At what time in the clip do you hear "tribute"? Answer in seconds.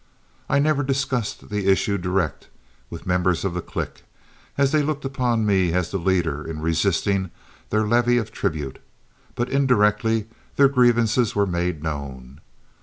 8.31-8.79